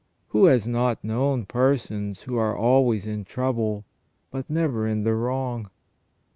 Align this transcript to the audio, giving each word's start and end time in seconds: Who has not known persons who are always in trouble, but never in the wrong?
Who 0.29 0.45
has 0.45 0.67
not 0.67 1.03
known 1.03 1.45
persons 1.45 2.21
who 2.23 2.35
are 2.35 2.57
always 2.57 3.05
in 3.05 3.23
trouble, 3.23 3.85
but 4.31 4.49
never 4.49 4.87
in 4.87 5.03
the 5.03 5.13
wrong? 5.13 5.69